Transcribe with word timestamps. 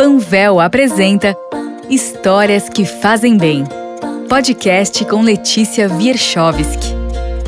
Panvel 0.00 0.58
apresenta 0.60 1.36
Histórias 1.90 2.70
que 2.70 2.86
Fazem 2.86 3.36
Bem. 3.36 3.64
Podcast 4.30 5.04
com 5.04 5.20
Letícia 5.20 5.92
Wierchowski. 5.92 6.94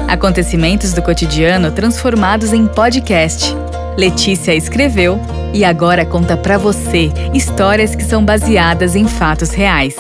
Acontecimentos 0.07 0.93
do 0.93 1.01
cotidiano 1.01 1.73
transformados 1.73 2.53
em 2.53 2.67
podcast. 2.67 3.55
Letícia 3.97 4.55
escreveu 4.55 5.19
e 5.55 5.65
agora 5.65 6.05
conta 6.05 6.37
para 6.37 6.59
você 6.59 7.11
histórias 7.33 7.97
que 7.97 8.05
são 8.05 8.23
baseadas 8.23 8.95
em 8.95 9.09
fatos 9.09 9.53
reais. 9.53 9.97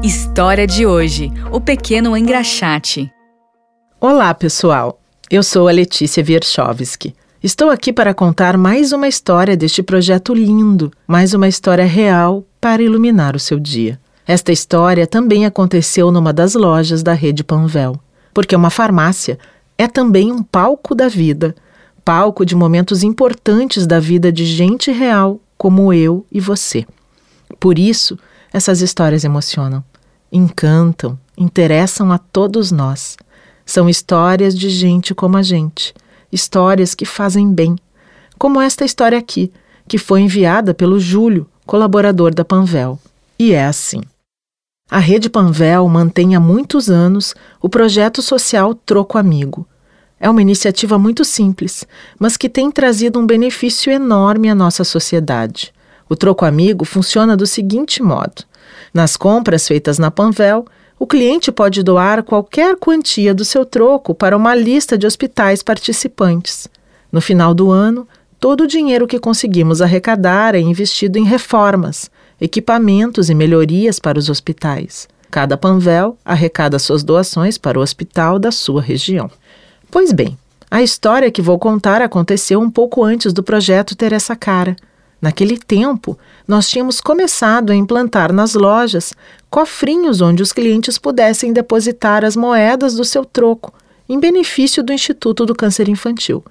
História 0.00 0.68
de 0.68 0.86
hoje: 0.86 1.32
O 1.50 1.60
Pequeno 1.60 2.16
Engraxate. 2.16 3.10
Olá, 4.00 4.32
pessoal. 4.34 5.00
Eu 5.28 5.42
sou 5.42 5.66
a 5.66 5.72
Letícia 5.72 6.24
Wierchowski. 6.24 7.17
Estou 7.40 7.70
aqui 7.70 7.92
para 7.92 8.12
contar 8.12 8.58
mais 8.58 8.90
uma 8.90 9.06
história 9.06 9.56
deste 9.56 9.80
projeto 9.80 10.34
lindo, 10.34 10.90
mais 11.06 11.34
uma 11.34 11.46
história 11.46 11.84
real 11.84 12.44
para 12.60 12.82
iluminar 12.82 13.36
o 13.36 13.38
seu 13.38 13.60
dia. 13.60 14.00
Esta 14.26 14.50
história 14.50 15.06
também 15.06 15.46
aconteceu 15.46 16.10
numa 16.10 16.32
das 16.32 16.54
lojas 16.54 17.00
da 17.00 17.12
rede 17.12 17.44
Panvel, 17.44 17.94
porque 18.34 18.56
uma 18.56 18.70
farmácia 18.70 19.38
é 19.78 19.86
também 19.86 20.32
um 20.32 20.42
palco 20.42 20.96
da 20.96 21.06
vida, 21.06 21.54
palco 22.04 22.44
de 22.44 22.56
momentos 22.56 23.04
importantes 23.04 23.86
da 23.86 24.00
vida 24.00 24.32
de 24.32 24.44
gente 24.44 24.90
real 24.90 25.40
como 25.56 25.92
eu 25.92 26.26
e 26.32 26.40
você. 26.40 26.84
Por 27.60 27.78
isso, 27.78 28.18
essas 28.52 28.80
histórias 28.82 29.22
emocionam, 29.22 29.84
encantam, 30.32 31.16
interessam 31.36 32.10
a 32.10 32.18
todos 32.18 32.72
nós. 32.72 33.16
São 33.64 33.88
histórias 33.88 34.56
de 34.58 34.68
gente 34.68 35.14
como 35.14 35.36
a 35.36 35.42
gente 35.42 35.94
histórias 36.32 36.94
que 36.94 37.04
fazem 37.04 37.52
bem, 37.52 37.76
como 38.38 38.60
esta 38.60 38.84
história 38.84 39.18
aqui, 39.18 39.52
que 39.86 39.98
foi 39.98 40.20
enviada 40.20 40.74
pelo 40.74 41.00
Júlio, 41.00 41.46
colaborador 41.66 42.34
da 42.34 42.44
Panvel. 42.44 42.98
E 43.38 43.52
é 43.52 43.64
assim. 43.64 44.00
A 44.90 44.98
Rede 44.98 45.28
Panvel 45.28 45.86
mantém 45.88 46.34
há 46.34 46.40
muitos 46.40 46.88
anos 46.88 47.34
o 47.60 47.68
projeto 47.68 48.22
social 48.22 48.74
Troco 48.74 49.18
Amigo. 49.18 49.66
É 50.18 50.28
uma 50.28 50.42
iniciativa 50.42 50.98
muito 50.98 51.24
simples, 51.24 51.86
mas 52.18 52.36
que 52.36 52.48
tem 52.48 52.70
trazido 52.70 53.18
um 53.18 53.26
benefício 53.26 53.92
enorme 53.92 54.48
à 54.48 54.54
nossa 54.54 54.84
sociedade. 54.84 55.72
O 56.08 56.16
Troco 56.16 56.44
Amigo 56.44 56.84
funciona 56.84 57.36
do 57.36 57.46
seguinte 57.46 58.02
modo: 58.02 58.44
nas 58.92 59.16
compras 59.16 59.68
feitas 59.68 59.98
na 59.98 60.10
Panvel, 60.10 60.64
o 60.98 61.06
cliente 61.06 61.52
pode 61.52 61.82
doar 61.82 62.22
qualquer 62.22 62.76
quantia 62.76 63.32
do 63.32 63.44
seu 63.44 63.64
troco 63.64 64.14
para 64.14 64.36
uma 64.36 64.54
lista 64.54 64.98
de 64.98 65.06
hospitais 65.06 65.62
participantes. 65.62 66.68
No 67.12 67.20
final 67.20 67.54
do 67.54 67.70
ano, 67.70 68.06
todo 68.40 68.62
o 68.62 68.66
dinheiro 68.66 69.06
que 69.06 69.18
conseguimos 69.18 69.80
arrecadar 69.80 70.54
é 70.54 70.60
investido 70.60 71.18
em 71.18 71.24
reformas, 71.24 72.10
equipamentos 72.40 73.30
e 73.30 73.34
melhorias 73.34 73.98
para 73.98 74.18
os 74.18 74.28
hospitais. 74.28 75.08
Cada 75.30 75.56
Panvel 75.56 76.16
arrecada 76.24 76.78
suas 76.78 77.04
doações 77.04 77.58
para 77.58 77.78
o 77.78 77.82
hospital 77.82 78.38
da 78.38 78.50
sua 78.50 78.82
região. 78.82 79.30
Pois 79.90 80.12
bem, 80.12 80.36
a 80.70 80.82
história 80.82 81.30
que 81.30 81.40
vou 81.40 81.58
contar 81.58 82.02
aconteceu 82.02 82.60
um 82.60 82.70
pouco 82.70 83.04
antes 83.04 83.32
do 83.32 83.42
projeto 83.42 83.94
ter 83.94 84.12
essa 84.12 84.34
cara. 84.34 84.74
Naquele 85.20 85.58
tempo, 85.58 86.16
nós 86.46 86.68
tínhamos 86.68 87.00
começado 87.00 87.70
a 87.70 87.74
implantar 87.74 88.32
nas 88.32 88.54
lojas 88.54 89.12
cofrinhos 89.50 90.20
onde 90.20 90.42
os 90.42 90.52
clientes 90.52 90.98
pudessem 90.98 91.52
depositar 91.52 92.24
as 92.24 92.36
moedas 92.36 92.94
do 92.94 93.04
seu 93.04 93.24
troco, 93.24 93.72
em 94.08 94.18
benefício 94.20 94.82
do 94.82 94.92
Instituto 94.92 95.44
do 95.44 95.54
Câncer 95.54 95.88
Infantil. 95.88 96.44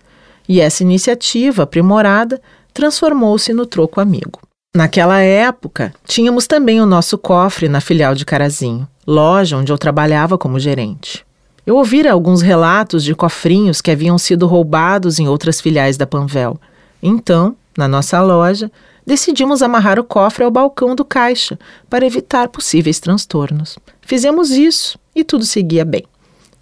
E 0.47 0.59
essa 0.59 0.83
iniciativa 0.83 1.63
aprimorada 1.63 2.41
transformou-se 2.73 3.53
no 3.53 3.65
Troco 3.65 3.99
Amigo. 4.01 4.39
Naquela 4.75 5.19
época, 5.21 5.93
tínhamos 6.05 6.45
também 6.45 6.79
o 6.79 6.85
nosso 6.85 7.17
cofre 7.17 7.67
na 7.67 7.81
filial 7.81 8.13
de 8.13 8.25
Carazinho, 8.25 8.87
loja 9.07 9.57
onde 9.57 9.71
eu 9.71 9.77
trabalhava 9.77 10.37
como 10.37 10.59
gerente. 10.59 11.25
Eu 11.65 11.75
ouvira 11.75 12.11
alguns 12.11 12.41
relatos 12.41 13.03
de 13.03 13.15
cofrinhos 13.15 13.81
que 13.81 13.91
haviam 13.91 14.17
sido 14.17 14.45
roubados 14.45 15.19
em 15.19 15.27
outras 15.27 15.59
filiais 15.59 15.97
da 15.97 16.05
Panvel. 16.05 16.59
Então, 17.01 17.55
na 17.77 17.87
nossa 17.87 18.19
loja, 18.21 18.71
decidimos 19.05 19.61
amarrar 19.61 19.99
o 19.99 20.03
cofre 20.03 20.43
ao 20.43 20.51
balcão 20.51 20.95
do 20.95 21.05
caixa 21.05 21.57
para 21.89 22.05
evitar 22.05 22.49
possíveis 22.49 22.99
transtornos. 22.99 23.77
Fizemos 24.01 24.49
isso 24.49 24.97
e 25.15 25.23
tudo 25.23 25.45
seguia 25.45 25.85
bem. 25.85 26.03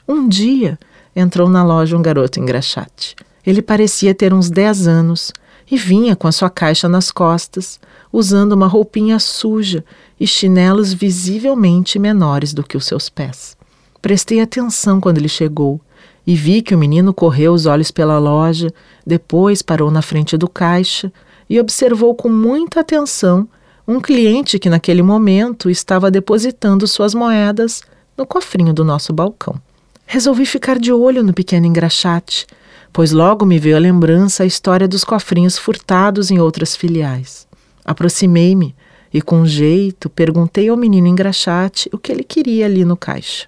Um 0.07 0.27
dia 0.27 0.77
entrou 1.15 1.49
na 1.49 1.63
loja 1.63 1.97
um 1.97 2.01
garoto 2.01 2.39
engraxate. 2.39 3.15
Ele 3.47 3.61
parecia 3.61 4.13
ter 4.13 4.33
uns 4.33 4.49
10 4.49 4.87
anos 4.87 5.31
e 5.69 5.77
vinha 5.77 6.15
com 6.15 6.27
a 6.27 6.31
sua 6.31 6.49
caixa 6.49 6.87
nas 6.87 7.11
costas, 7.11 7.79
usando 8.11 8.51
uma 8.51 8.67
roupinha 8.67 9.17
suja 9.17 9.83
e 10.19 10.27
chinelos 10.27 10.93
visivelmente 10.93 11.97
menores 11.97 12.53
do 12.53 12.63
que 12.63 12.77
os 12.77 12.85
seus 12.85 13.09
pés. 13.09 13.57
Prestei 14.01 14.41
atenção 14.41 15.01
quando 15.01 15.17
ele 15.17 15.27
chegou 15.27 15.81
e 16.25 16.35
vi 16.35 16.61
que 16.61 16.73
o 16.73 16.77
menino 16.77 17.13
correu 17.13 17.53
os 17.53 17.65
olhos 17.65 17.91
pela 17.91 18.17
loja, 18.17 18.71
depois 19.05 19.61
parou 19.61 19.91
na 19.91 20.01
frente 20.01 20.37
do 20.37 20.49
caixa 20.49 21.11
e 21.49 21.59
observou 21.59 22.15
com 22.15 22.29
muita 22.29 22.79
atenção 22.79 23.47
um 23.87 23.99
cliente 23.99 24.57
que 24.57 24.69
naquele 24.69 25.03
momento 25.03 25.69
estava 25.69 26.09
depositando 26.09 26.87
suas 26.87 27.13
moedas 27.13 27.83
no 28.17 28.25
cofrinho 28.25 28.73
do 28.73 28.83
nosso 28.83 29.13
balcão. 29.13 29.61
Resolvi 30.07 30.45
ficar 30.45 30.79
de 30.79 30.91
olho 30.91 31.23
no 31.23 31.33
pequeno 31.33 31.67
engraxate, 31.67 32.47
pois 32.91 33.11
logo 33.11 33.45
me 33.45 33.59
veio 33.59 33.75
à 33.75 33.79
lembrança 33.79 34.43
a 34.43 34.45
história 34.45 34.87
dos 34.87 35.03
cofrinhos 35.03 35.57
furtados 35.57 36.31
em 36.31 36.39
outras 36.39 36.75
filiais. 36.75 37.47
Aproximei-me 37.83 38.75
e, 39.13 39.21
com 39.21 39.45
jeito, 39.45 40.09
perguntei 40.09 40.69
ao 40.69 40.77
menino 40.77 41.07
engraxate 41.07 41.89
o 41.93 41.97
que 41.97 42.11
ele 42.11 42.23
queria 42.23 42.65
ali 42.65 42.83
no 42.83 42.97
caixa. 42.97 43.47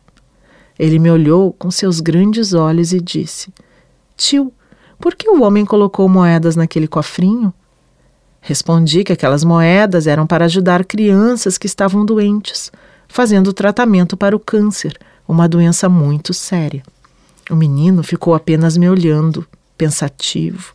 Ele 0.80 1.00
me 1.00 1.10
olhou 1.10 1.54
com 1.54 1.72
seus 1.72 2.00
grandes 2.00 2.54
olhos 2.54 2.94
e 2.94 3.00
disse: 3.00 3.52
Tio, 4.16 4.54
por 5.00 5.16
que 5.16 5.30
o 5.30 5.42
homem 5.42 5.66
colocou 5.66 6.08
moedas 6.08 6.56
naquele 6.56 6.88
cofrinho? 6.88 7.54
Respondi 8.42 9.04
que 9.04 9.12
aquelas 9.12 9.44
moedas 9.44 10.08
eram 10.08 10.26
para 10.26 10.46
ajudar 10.46 10.86
crianças 10.86 11.58
que 11.58 11.68
estavam 11.68 12.06
doentes, 12.06 12.72
fazendo 13.08 13.52
tratamento 13.52 14.16
para 14.16 14.36
o 14.36 14.40
câncer, 14.40 14.98
uma 15.28 15.48
doença 15.48 15.90
muito 15.90 16.34
séria. 16.34 16.84
O 17.50 17.56
menino 17.56 18.04
ficou 18.04 18.36
apenas 18.36 18.78
me 18.78 18.90
olhando, 18.90 19.46
pensativo. 19.78 20.74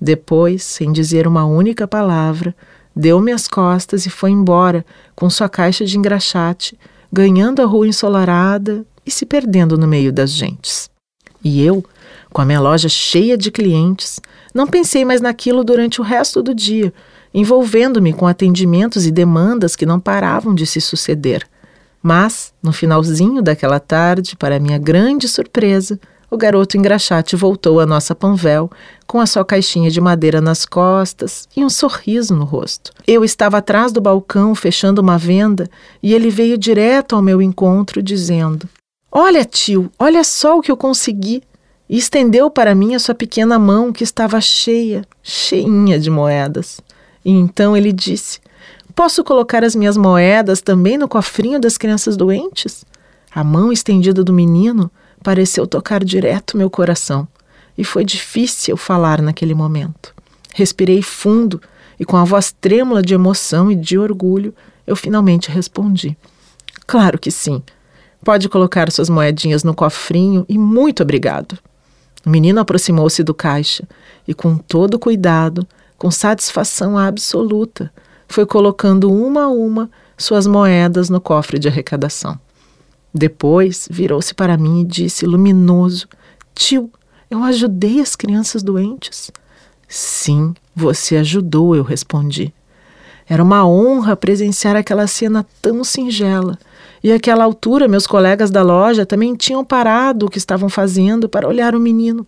Depois, 0.00 0.62
sem 0.62 0.92
dizer 0.92 1.26
uma 1.26 1.44
única 1.44 1.86
palavra, 1.86 2.54
deu-me 2.94 3.32
as 3.32 3.48
costas 3.48 4.06
e 4.06 4.10
foi 4.10 4.30
embora 4.30 4.84
com 5.14 5.28
sua 5.28 5.48
caixa 5.48 5.84
de 5.84 5.98
engraxate, 5.98 6.78
ganhando 7.12 7.62
a 7.62 7.64
rua 7.64 7.88
ensolarada 7.88 8.84
e 9.06 9.10
se 9.10 9.26
perdendo 9.26 9.76
no 9.76 9.86
meio 9.86 10.12
das 10.12 10.30
gentes. 10.30 10.90
E 11.42 11.62
eu, 11.62 11.84
com 12.32 12.40
a 12.40 12.44
minha 12.44 12.60
loja 12.60 12.88
cheia 12.88 13.36
de 13.36 13.50
clientes, 13.50 14.20
não 14.54 14.66
pensei 14.66 15.04
mais 15.04 15.20
naquilo 15.20 15.62
durante 15.62 16.00
o 16.00 16.04
resto 16.04 16.42
do 16.42 16.54
dia, 16.54 16.92
envolvendo-me 17.32 18.12
com 18.12 18.26
atendimentos 18.26 19.06
e 19.06 19.10
demandas 19.10 19.76
que 19.76 19.84
não 19.84 20.00
paravam 20.00 20.54
de 20.54 20.66
se 20.66 20.80
suceder. 20.80 21.46
Mas, 22.02 22.52
no 22.62 22.72
finalzinho 22.72 23.42
daquela 23.42 23.80
tarde, 23.80 24.36
para 24.36 24.60
minha 24.60 24.78
grande 24.78 25.26
surpresa, 25.26 25.98
o 26.30 26.36
garoto 26.36 26.76
engraxate 26.76 27.36
voltou 27.36 27.78
à 27.78 27.86
nossa 27.86 28.14
Panvel 28.14 28.70
com 29.06 29.20
a 29.20 29.26
sua 29.26 29.44
caixinha 29.44 29.90
de 29.90 30.00
madeira 30.00 30.40
nas 30.40 30.64
costas 30.64 31.48
e 31.56 31.64
um 31.64 31.70
sorriso 31.70 32.34
no 32.34 32.44
rosto. 32.44 32.92
Eu 33.06 33.24
estava 33.24 33.58
atrás 33.58 33.92
do 33.92 34.00
balcão 34.00 34.54
fechando 34.54 35.00
uma 35.00 35.16
venda 35.16 35.70
e 36.02 36.12
ele 36.12 36.30
veio 36.30 36.58
direto 36.58 37.14
ao 37.14 37.22
meu 37.22 37.40
encontro 37.40 38.02
dizendo: 38.02 38.68
Olha, 39.16 39.44
tio, 39.44 39.92
olha 39.96 40.24
só 40.24 40.58
o 40.58 40.60
que 40.60 40.72
eu 40.72 40.76
consegui. 40.76 41.40
E 41.88 41.96
estendeu 41.96 42.50
para 42.50 42.74
mim 42.74 42.96
a 42.96 42.98
sua 42.98 43.14
pequena 43.14 43.58
mão 43.60 43.92
que 43.92 44.02
estava 44.02 44.40
cheia, 44.40 45.06
cheinha 45.22 46.00
de 46.00 46.10
moedas. 46.10 46.80
E 47.24 47.30
então 47.30 47.76
ele 47.76 47.92
disse: 47.92 48.40
Posso 48.92 49.22
colocar 49.22 49.62
as 49.62 49.76
minhas 49.76 49.96
moedas 49.96 50.60
também 50.60 50.98
no 50.98 51.06
cofrinho 51.06 51.60
das 51.60 51.78
crianças 51.78 52.16
doentes? 52.16 52.84
A 53.32 53.44
mão 53.44 53.70
estendida 53.70 54.24
do 54.24 54.32
menino 54.32 54.90
pareceu 55.22 55.64
tocar 55.66 56.02
direto 56.02 56.56
meu 56.56 56.68
coração 56.68 57.28
e 57.78 57.84
foi 57.84 58.04
difícil 58.04 58.76
falar 58.76 59.22
naquele 59.22 59.54
momento. 59.54 60.12
Respirei 60.54 61.02
fundo 61.02 61.60
e, 62.00 62.04
com 62.04 62.16
a 62.16 62.24
voz 62.24 62.52
trêmula 62.60 63.02
de 63.02 63.14
emoção 63.14 63.70
e 63.70 63.76
de 63.76 63.96
orgulho, 63.96 64.52
eu 64.86 64.96
finalmente 64.96 65.50
respondi: 65.50 66.16
Claro 66.86 67.18
que 67.18 67.30
sim. 67.30 67.62
Pode 68.24 68.48
colocar 68.48 68.90
suas 68.90 69.10
moedinhas 69.10 69.62
no 69.62 69.74
cofrinho 69.74 70.46
e 70.48 70.56
muito 70.56 71.02
obrigado. 71.02 71.58
O 72.24 72.30
menino 72.30 72.58
aproximou-se 72.58 73.22
do 73.22 73.34
caixa 73.34 73.86
e, 74.26 74.32
com 74.32 74.56
todo 74.56 74.98
cuidado, 74.98 75.66
com 75.98 76.10
satisfação 76.10 76.96
absoluta, 76.96 77.92
foi 78.26 78.46
colocando 78.46 79.12
uma 79.12 79.42
a 79.44 79.48
uma 79.48 79.90
suas 80.16 80.46
moedas 80.46 81.10
no 81.10 81.20
cofre 81.20 81.58
de 81.58 81.68
arrecadação. 81.68 82.38
Depois 83.12 83.86
virou-se 83.90 84.34
para 84.34 84.56
mim 84.56 84.80
e 84.80 84.86
disse, 84.86 85.26
luminoso: 85.26 86.08
Tio, 86.54 86.90
eu 87.30 87.44
ajudei 87.44 88.00
as 88.00 88.16
crianças 88.16 88.62
doentes. 88.62 89.30
Sim, 89.86 90.54
você 90.74 91.16
ajudou, 91.18 91.76
eu 91.76 91.82
respondi. 91.82 92.54
Era 93.28 93.42
uma 93.42 93.66
honra 93.66 94.16
presenciar 94.16 94.76
aquela 94.76 95.06
cena 95.06 95.46
tão 95.62 95.82
singela. 95.82 96.58
E 97.02 97.12
àquela 97.12 97.44
altura, 97.44 97.88
meus 97.88 98.06
colegas 98.06 98.50
da 98.50 98.62
loja 98.62 99.04
também 99.04 99.34
tinham 99.34 99.64
parado 99.64 100.26
o 100.26 100.30
que 100.30 100.38
estavam 100.38 100.68
fazendo 100.68 101.28
para 101.28 101.48
olhar 101.48 101.74
o 101.74 101.80
menino. 101.80 102.26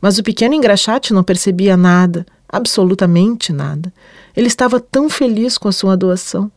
Mas 0.00 0.18
o 0.18 0.22
pequeno 0.22 0.54
engraxate 0.54 1.12
não 1.12 1.22
percebia 1.22 1.76
nada, 1.76 2.26
absolutamente 2.48 3.52
nada. 3.52 3.92
Ele 4.36 4.46
estava 4.46 4.80
tão 4.80 5.08
feliz 5.08 5.58
com 5.58 5.68
a 5.68 5.72
sua 5.72 5.96
doação. 5.96 6.50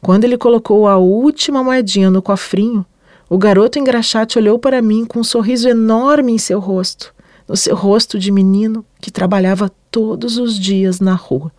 Quando 0.00 0.24
ele 0.24 0.36
colocou 0.36 0.86
a 0.86 0.96
última 0.96 1.62
moedinha 1.62 2.10
no 2.10 2.22
cofrinho, 2.22 2.84
o 3.28 3.38
garoto 3.38 3.78
engraxate 3.78 4.38
olhou 4.38 4.58
para 4.58 4.80
mim 4.80 5.04
com 5.04 5.20
um 5.20 5.24
sorriso 5.24 5.68
enorme 5.68 6.32
em 6.32 6.38
seu 6.38 6.60
rosto, 6.60 7.12
no 7.48 7.56
seu 7.56 7.74
rosto 7.74 8.18
de 8.18 8.30
menino 8.30 8.84
que 9.00 9.10
trabalhava 9.10 9.70
todos 9.90 10.38
os 10.38 10.58
dias 10.58 11.00
na 11.00 11.14
rua. 11.14 11.50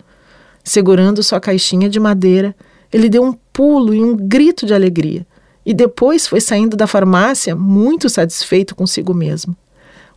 Segurando 0.68 1.24
sua 1.24 1.40
caixinha 1.40 1.88
de 1.88 1.98
madeira, 1.98 2.54
ele 2.92 3.08
deu 3.08 3.24
um 3.24 3.32
pulo 3.54 3.94
e 3.94 4.04
um 4.04 4.18
grito 4.18 4.66
de 4.66 4.74
alegria, 4.74 5.26
e 5.66 5.74
depois 5.74 6.28
foi 6.28 6.42
saindo 6.42 6.76
da 6.76 6.86
farmácia 6.86 7.56
muito 7.56 8.10
satisfeito 8.10 8.76
consigo 8.76 9.14
mesmo. 9.14 9.56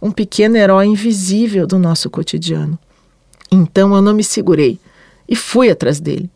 Um 0.02 0.11
pequeno 0.11 0.56
herói 0.56 0.87
invisível 0.87 1.69
do 1.69 1.79
nosso 1.79 2.11
cotidiano. 2.11 2.76
Então 3.49 3.94
eu 3.94 4.02
não 4.02 4.12
me 4.12 4.25
segurei 4.25 4.76
e 5.29 5.37
fui 5.37 5.70
atrás 5.70 6.00
dele. 6.00 6.29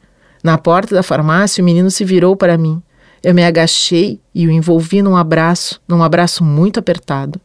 Na 0.45 0.57
porta 0.57 0.95
da 0.95 1.03
farmácia, 1.03 1.61
o 1.61 1.65
menino 1.65 1.91
se 1.91 2.05
virou 2.05 2.37
para 2.37 2.57
mim. 2.57 2.81
Eu 3.21 3.35
me 3.35 3.45
agachei 3.45 4.21
e 4.33 4.47
o 4.47 4.51
envolvi 4.53 5.03
num 5.03 5.17
abraço, 5.17 5.83
num 5.89 6.05
abraço 6.05 6.45
muito 6.45 6.79
apertado. 6.79 7.41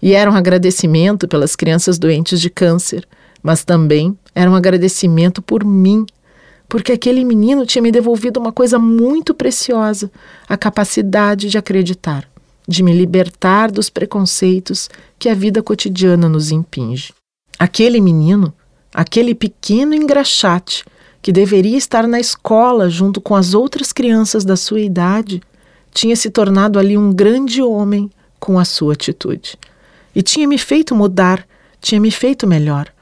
E 0.00 0.14
era 0.14 0.30
um 0.30 0.34
agradecimento 0.34 1.28
pelas 1.28 1.54
crianças 1.54 1.98
doentes 1.98 2.40
de 2.40 2.48
câncer, 2.48 3.06
mas 3.42 3.62
também 3.62 4.16
era 4.34 4.50
um 4.50 4.54
agradecimento 4.54 5.40
por 5.40 5.64
mim, 5.64 6.04
porque 6.68 6.92
aquele 6.92 7.24
menino 7.24 7.66
tinha 7.66 7.82
me 7.82 7.92
devolvido 7.92 8.40
uma 8.40 8.52
coisa 8.52 8.78
muito 8.78 9.34
preciosa: 9.34 10.10
a 10.48 10.56
capacidade 10.56 11.48
de 11.48 11.56
acreditar, 11.56 12.28
de 12.66 12.82
me 12.82 12.92
libertar 12.92 13.70
dos 13.70 13.88
preconceitos 13.88 14.88
que 15.18 15.28
a 15.28 15.34
vida 15.34 15.62
cotidiana 15.62 16.28
nos 16.28 16.50
impinge. 16.50 17.12
Aquele 17.58 18.00
menino, 18.00 18.52
aquele 18.92 19.34
pequeno 19.34 19.94
engraxate, 19.94 20.84
que 21.22 21.32
deveria 21.32 21.78
estar 21.78 22.06
na 22.06 22.20
escola 22.20 22.90
junto 22.90 23.20
com 23.20 23.34
as 23.34 23.54
outras 23.54 23.92
crianças 23.92 24.44
da 24.44 24.56
sua 24.56 24.80
idade, 24.80 25.40
tinha 25.92 26.16
se 26.16 26.28
tornado 26.28 26.78
ali 26.78 26.98
um 26.98 27.12
grande 27.12 27.62
homem 27.62 28.10
com 28.38 28.58
a 28.58 28.64
sua 28.64 28.92
atitude. 28.92 29.56
E 30.14 30.22
tinha 30.22 30.46
me 30.46 30.58
feito 30.58 30.94
mudar, 30.94 31.46
tinha 31.80 32.00
me 32.00 32.10
feito 32.10 32.46
melhor. 32.46 32.93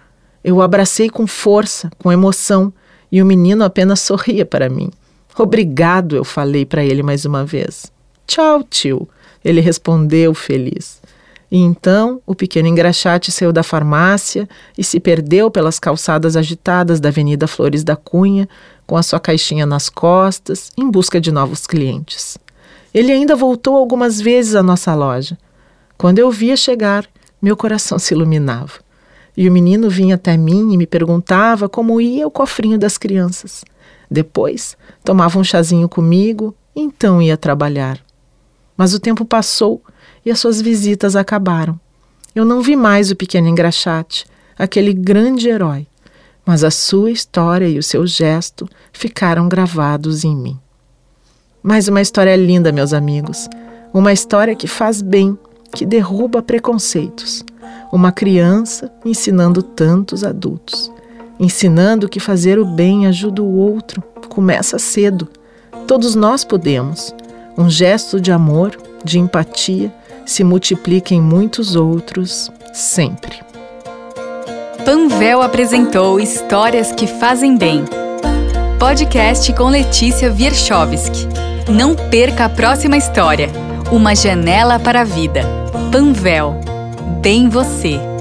Eu 0.44 0.56
o 0.56 0.62
abracei 0.62 1.08
com 1.08 1.26
força, 1.26 1.90
com 1.98 2.12
emoção, 2.12 2.72
e 3.10 3.22
o 3.22 3.26
menino 3.26 3.64
apenas 3.64 4.00
sorria 4.00 4.44
para 4.44 4.68
mim. 4.68 4.90
Obrigado, 5.38 6.16
eu 6.16 6.24
falei 6.24 6.64
para 6.64 6.84
ele 6.84 7.02
mais 7.02 7.24
uma 7.24 7.44
vez. 7.44 7.92
Tchau, 8.26 8.62
tio, 8.62 9.08
ele 9.44 9.60
respondeu 9.60 10.34
feliz. 10.34 11.00
E 11.50 11.58
então 11.58 12.20
o 12.26 12.34
pequeno 12.34 12.68
engraxate 12.68 13.30
saiu 13.30 13.52
da 13.52 13.62
farmácia 13.62 14.48
e 14.76 14.82
se 14.82 14.98
perdeu 14.98 15.50
pelas 15.50 15.78
calçadas 15.78 16.34
agitadas 16.34 16.98
da 16.98 17.10
Avenida 17.10 17.46
Flores 17.46 17.84
da 17.84 17.94
Cunha, 17.94 18.48
com 18.86 18.96
a 18.96 19.02
sua 19.02 19.20
caixinha 19.20 19.66
nas 19.66 19.90
costas, 19.90 20.70
em 20.78 20.90
busca 20.90 21.20
de 21.20 21.30
novos 21.30 21.66
clientes. 21.66 22.38
Ele 22.94 23.12
ainda 23.12 23.36
voltou 23.36 23.76
algumas 23.76 24.20
vezes 24.20 24.54
à 24.54 24.62
nossa 24.62 24.94
loja. 24.94 25.36
Quando 25.98 26.18
eu 26.18 26.30
via 26.30 26.56
chegar, 26.56 27.06
meu 27.40 27.56
coração 27.56 27.98
se 27.98 28.14
iluminava. 28.14 28.72
E 29.36 29.48
o 29.48 29.52
menino 29.52 29.88
vinha 29.88 30.16
até 30.16 30.36
mim 30.36 30.72
e 30.72 30.76
me 30.76 30.86
perguntava 30.86 31.68
como 31.68 32.00
ia 32.00 32.26
o 32.26 32.30
cofrinho 32.30 32.78
das 32.78 32.98
crianças. 32.98 33.64
Depois, 34.10 34.76
tomava 35.02 35.38
um 35.38 35.44
chazinho 35.44 35.88
comigo 35.88 36.54
e 36.76 36.80
então 36.80 37.22
ia 37.22 37.36
trabalhar. 37.36 37.98
Mas 38.76 38.92
o 38.92 39.00
tempo 39.00 39.24
passou 39.24 39.82
e 40.24 40.30
as 40.30 40.38
suas 40.38 40.60
visitas 40.60 41.16
acabaram. 41.16 41.80
Eu 42.34 42.44
não 42.44 42.62
vi 42.62 42.76
mais 42.76 43.10
o 43.10 43.16
pequeno 43.16 43.48
engraxate, 43.48 44.26
aquele 44.58 44.92
grande 44.92 45.48
herói, 45.48 45.86
mas 46.44 46.64
a 46.64 46.70
sua 46.70 47.10
história 47.10 47.68
e 47.68 47.78
o 47.78 47.82
seu 47.82 48.06
gesto 48.06 48.68
ficaram 48.92 49.48
gravados 49.48 50.24
em 50.24 50.34
mim. 50.34 50.58
Mais 51.62 51.88
uma 51.88 52.00
história 52.00 52.34
linda, 52.34 52.72
meus 52.72 52.92
amigos. 52.92 53.48
Uma 53.94 54.12
história 54.12 54.56
que 54.56 54.66
faz 54.66 55.00
bem, 55.00 55.38
que 55.74 55.86
derruba 55.86 56.42
preconceitos. 56.42 57.44
Uma 57.92 58.12
criança 58.12 58.90
ensinando 59.04 59.62
tantos 59.62 60.24
adultos. 60.24 60.90
Ensinando 61.38 62.08
que 62.08 62.20
fazer 62.20 62.58
o 62.58 62.64
bem 62.64 63.06
ajuda 63.06 63.42
o 63.42 63.56
outro. 63.56 64.02
Começa 64.28 64.78
cedo. 64.78 65.28
Todos 65.86 66.14
nós 66.14 66.44
podemos. 66.44 67.14
Um 67.56 67.68
gesto 67.68 68.20
de 68.20 68.32
amor, 68.32 68.76
de 69.04 69.18
empatia, 69.18 69.92
se 70.24 70.42
multiplica 70.44 71.14
em 71.14 71.20
muitos 71.20 71.76
outros 71.76 72.50
sempre. 72.72 73.40
Panvel 74.84 75.42
apresentou 75.42 76.18
Histórias 76.18 76.92
que 76.92 77.06
Fazem 77.06 77.56
Bem. 77.56 77.84
Podcast 78.78 79.52
com 79.52 79.68
Letícia 79.68 80.32
Wierchowski. 80.32 81.28
Não 81.70 81.94
perca 81.94 82.46
a 82.46 82.48
próxima 82.48 82.96
história. 82.96 83.48
Uma 83.92 84.14
janela 84.16 84.80
para 84.80 85.02
a 85.02 85.04
vida. 85.04 85.42
Panvel. 85.92 86.71
Bem 87.22 87.48
você. 87.48 88.11